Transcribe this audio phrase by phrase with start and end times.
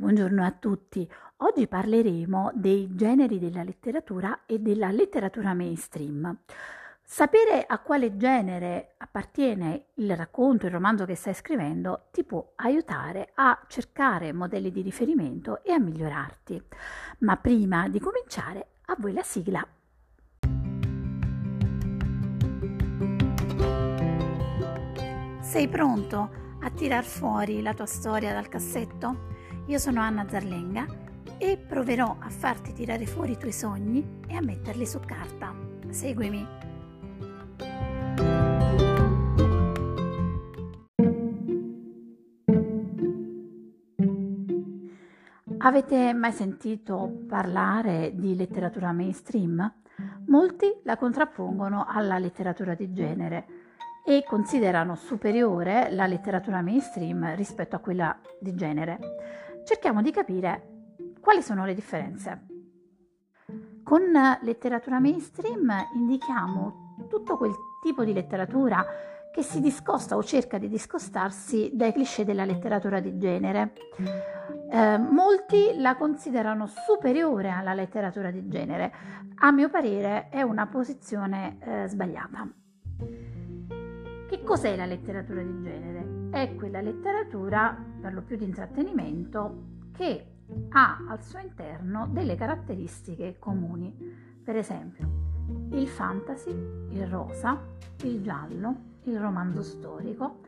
[0.00, 1.06] Buongiorno a tutti.
[1.36, 6.38] Oggi parleremo dei generi della letteratura e della letteratura mainstream.
[7.02, 13.32] Sapere a quale genere appartiene il racconto, il romanzo che stai scrivendo ti può aiutare
[13.34, 16.62] a cercare modelli di riferimento e a migliorarti.
[17.18, 19.68] Ma prima di cominciare, a voi la sigla.
[25.42, 26.30] Sei pronto
[26.62, 29.39] a tirar fuori la tua storia dal cassetto?
[29.66, 30.86] Io sono Anna Zarlenga
[31.38, 35.54] e proverò a farti tirare fuori i tuoi sogni e a metterli su carta.
[35.88, 36.46] Seguimi.
[45.62, 49.72] Avete mai sentito parlare di letteratura mainstream?
[50.26, 53.46] Molti la contrappongono alla letteratura di genere
[54.06, 58.98] e considerano superiore la letteratura mainstream rispetto a quella di genere
[59.64, 60.68] cerchiamo di capire
[61.20, 62.46] quali sono le differenze.
[63.82, 64.02] Con
[64.42, 68.84] letteratura mainstream indichiamo tutto quel tipo di letteratura
[69.32, 73.72] che si discosta o cerca di discostarsi dai cliché della letteratura di genere.
[74.70, 78.92] Eh, molti la considerano superiore alla letteratura di genere.
[79.36, 82.48] A mio parere è una posizione eh, sbagliata.
[84.28, 86.19] Che cos'è la letteratura di genere?
[86.30, 90.26] È quella letteratura, per lo più di intrattenimento, che
[90.70, 93.92] ha al suo interno delle caratteristiche comuni.
[94.44, 95.08] Per esempio,
[95.72, 97.60] il fantasy, il rosa,
[98.04, 100.38] il giallo, il romanzo storico.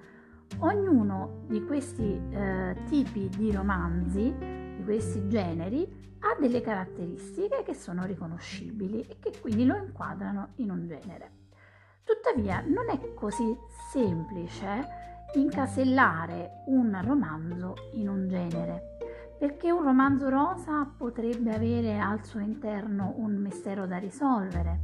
[0.58, 8.04] Ognuno di questi eh, tipi di romanzi, di questi generi, ha delle caratteristiche che sono
[8.04, 11.40] riconoscibili e che quindi lo inquadrano in un genere.
[12.04, 13.56] Tuttavia non è così
[13.90, 18.96] semplice incasellare un romanzo in un genere,
[19.38, 24.80] perché un romanzo rosa potrebbe avere al suo interno un mistero da risolvere,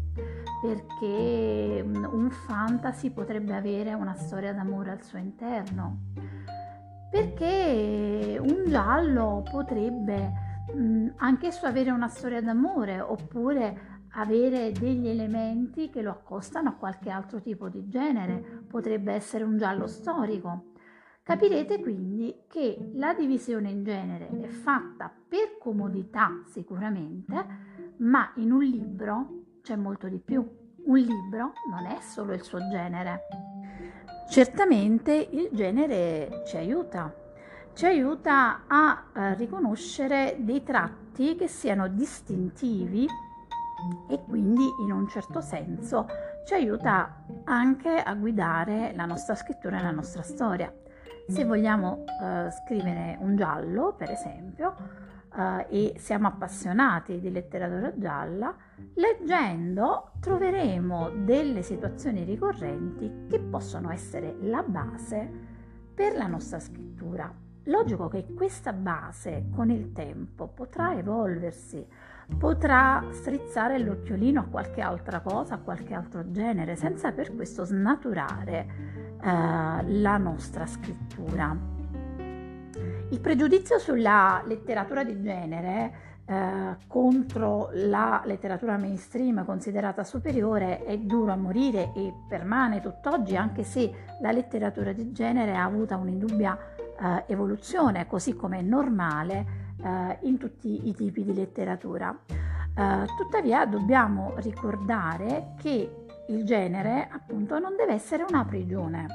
[0.61, 5.99] perché un fantasy potrebbe avere una storia d'amore al suo interno,
[7.11, 10.33] perché un giallo potrebbe
[10.75, 17.11] mm, anch'esso avere una storia d'amore oppure avere degli elementi che lo accostano a qualche
[17.11, 20.73] altro tipo di genere, potrebbe essere un giallo storico.
[21.23, 27.47] Capirete quindi che la divisione in genere è fatta per comodità sicuramente,
[27.99, 30.43] ma in un libro c'è molto di più.
[30.85, 33.27] Un libro non è solo il suo genere.
[34.31, 37.15] Certamente il genere ci aiuta,
[37.75, 43.07] ci aiuta a eh, riconoscere dei tratti che siano distintivi
[44.09, 46.07] e quindi in un certo senso
[46.47, 50.73] ci aiuta anche a guidare la nostra scrittura e la nostra storia.
[51.29, 54.75] Se vogliamo eh, scrivere un giallo, per esempio,
[55.37, 58.55] eh, e siamo appassionati di letteratura gialla,
[58.95, 65.31] leggendo troveremo delle situazioni ricorrenti che possono essere la base
[65.95, 67.31] per la nostra scrittura.
[67.69, 71.87] Logico che questa base con il tempo potrà evolversi,
[72.39, 78.67] potrà strizzare l'occhiolino a qualche altra cosa, a qualche altro genere, senza per questo snaturare
[79.23, 81.55] eh, la nostra scrittura.
[83.11, 85.93] Il pregiudizio sulla letteratura di genere
[86.25, 93.63] eh, contro la letteratura mainstream considerata superiore è duro a morire e permane tutt'oggi, anche
[93.63, 93.93] se
[94.23, 99.47] la letteratura di genere ha avuto un'indubbia eh, evoluzione, così come è normale
[99.83, 102.17] eh, in tutti i tipi di letteratura.
[102.27, 109.07] Eh, tuttavia dobbiamo ricordare che il genere appunto non deve essere una prigione.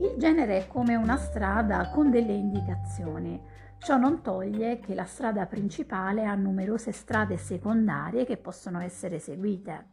[0.00, 3.40] Il genere è come una strada con delle indicazioni.
[3.78, 9.88] Ciò non toglie che la strada principale ha numerose strade secondarie che possono essere seguite.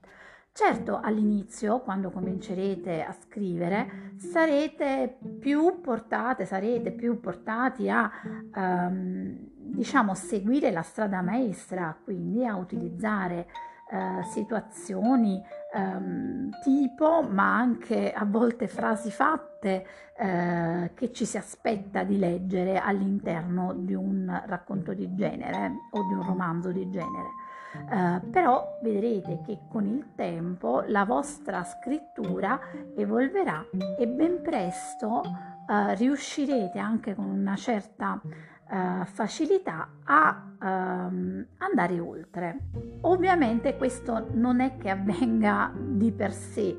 [0.53, 8.11] Certo, all'inizio, quando comincerete a scrivere, sarete più portate, sarete più portati a
[8.53, 13.47] um, diciamo seguire la strada maestra, quindi a utilizzare
[13.91, 15.41] uh, situazioni
[15.73, 19.85] um, tipo, ma anche a volte frasi fatte
[20.17, 26.13] uh, che ci si aspetta di leggere all'interno di un racconto di genere o di
[26.13, 27.29] un romanzo di genere.
[27.73, 32.59] Uh, però vedrete che con il tempo la vostra scrittura
[32.97, 33.65] evolverà
[33.97, 42.57] e ben presto uh, riuscirete anche con una certa uh, facilità a um, andare oltre.
[43.01, 46.77] Ovviamente questo non è che avvenga di per sé,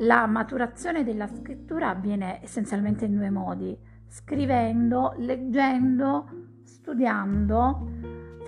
[0.00, 3.76] la maturazione della scrittura avviene essenzialmente in due modi,
[4.06, 6.28] scrivendo, leggendo,
[6.64, 7.97] studiando,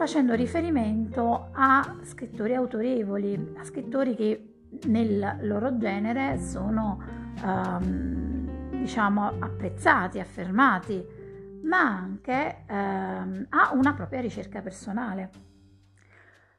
[0.00, 6.98] facendo riferimento a scrittori autorevoli, a scrittori che nel loro genere sono
[7.44, 11.04] um, diciamo apprezzati, affermati,
[11.64, 15.28] ma anche um, a una propria ricerca personale.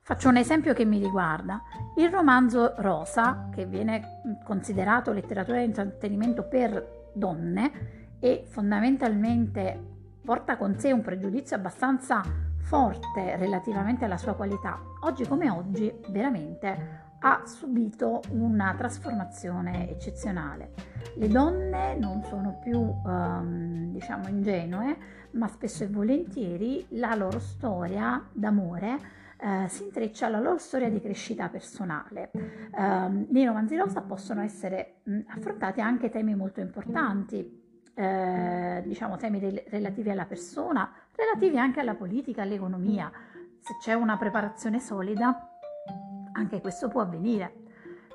[0.01, 1.63] Faccio un esempio che mi riguarda.
[1.97, 9.79] Il romanzo Rosa, che viene considerato letteratura di intrattenimento per donne e fondamentalmente
[10.23, 17.09] porta con sé un pregiudizio abbastanza forte relativamente alla sua qualità, oggi come oggi veramente
[17.23, 20.71] ha subito una trasformazione eccezionale.
[21.15, 24.97] Le donne non sono più um, diciamo ingenue,
[25.31, 31.01] ma spesso e volentieri la loro storia d'amore eh, si intreccia alla loro storia di
[31.01, 32.31] crescita personale.
[32.31, 37.60] Eh, nei romanzi rosa possono essere mh, affrontati anche temi molto importanti,
[37.93, 43.11] eh, diciamo temi re- relativi alla persona, relativi anche alla politica, all'economia.
[43.59, 45.57] Se c'è una preparazione solida,
[46.33, 47.53] anche questo può avvenire.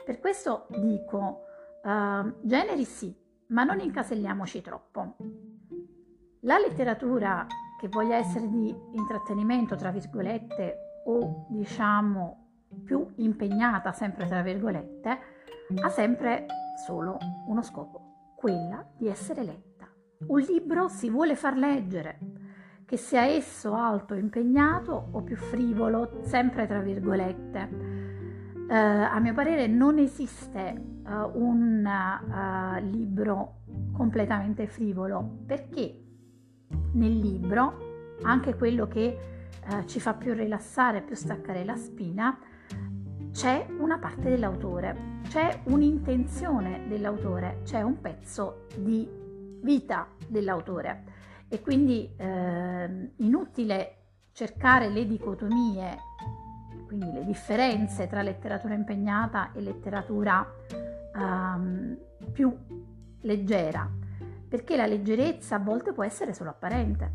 [0.05, 1.45] Per questo dico,
[1.83, 3.15] uh, generi sì,
[3.49, 5.17] ma non incaselliamoci troppo.
[6.41, 7.47] La letteratura
[7.81, 12.45] che voglia essere di intrattenimento, tra virgolette, o diciamo
[12.85, 15.19] più impegnata, sempre tra virgolette,
[15.81, 16.47] ha sempre
[16.85, 19.66] solo uno scopo, quella di essere letta.
[20.29, 22.19] Un libro si vuole far leggere,
[22.85, 27.95] che sia esso alto, impegnato o più frivolo, sempre tra virgolette.
[28.69, 30.75] Uh, a mio parere non esiste
[31.05, 33.61] uh, un uh, libro
[33.93, 36.03] completamente frivolo perché
[36.93, 39.19] nel libro anche quello che
[39.69, 42.39] eh, ci fa più rilassare, più staccare la spina,
[43.33, 49.25] c'è una parte dell'autore, c'è un'intenzione dell'autore, c'è un pezzo di
[49.67, 51.03] vita dell'autore
[51.49, 53.97] e quindi eh, inutile
[54.33, 55.97] cercare le dicotomie,
[56.87, 60.47] quindi le differenze tra letteratura impegnata e letteratura
[61.15, 61.97] um,
[62.33, 62.55] più
[63.23, 63.91] leggera,
[64.49, 67.15] perché la leggerezza a volte può essere solo apparente.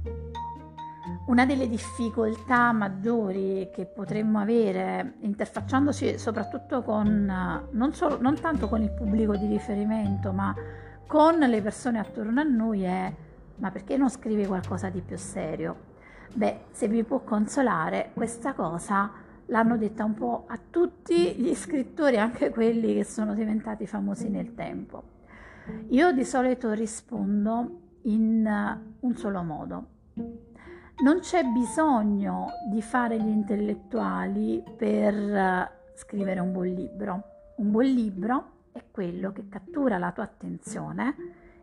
[1.27, 8.81] Una delle difficoltà maggiori che potremmo avere interfacciandoci soprattutto con, non, solo, non tanto con
[8.81, 10.53] il pubblico di riferimento, ma
[11.07, 13.13] con le persone attorno a noi è
[13.55, 15.89] ma perché non scrivi qualcosa di più serio?
[16.33, 19.11] Beh, se vi può consolare, questa cosa
[19.45, 24.55] l'hanno detta un po' a tutti gli scrittori, anche quelli che sono diventati famosi nel
[24.55, 25.03] tempo.
[25.89, 29.85] Io di solito rispondo in un solo modo
[31.01, 37.23] non c'è bisogno di fare gli intellettuali per eh, scrivere un buon libro.
[37.57, 38.51] Un buon libro
[38.91, 41.15] quello che cattura la tua attenzione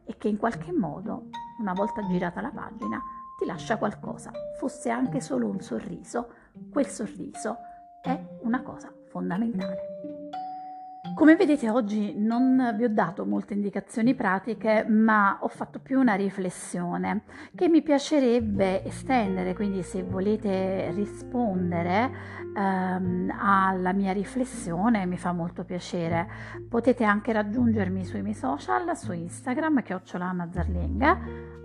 [0.04, 1.28] e che in qualche modo,
[1.60, 3.00] una volta girata la pagina,
[3.38, 6.28] ti lascia qualcosa, fosse anche solo un sorriso.
[6.70, 7.58] Quel sorriso
[8.02, 10.18] è una cosa fondamentale.
[11.19, 16.15] Come vedete oggi non vi ho dato molte indicazioni pratiche, ma ho fatto più una
[16.15, 17.23] riflessione
[17.56, 22.09] che mi piacerebbe estendere, quindi se volete rispondere
[22.56, 26.29] ehm, alla mia riflessione mi fa molto piacere.
[26.69, 31.19] Potete anche raggiungermi sui miei social, su Instagram, chiocciola Zarlenga,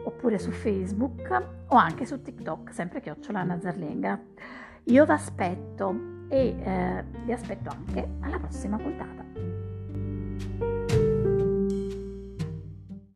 [0.04, 4.20] oppure su Facebook o anche su TikTok, sempre chiocciola Zarlenga.
[4.86, 5.95] Io vi aspetto
[6.28, 9.32] e eh, vi aspetto anche alla prossima puntata.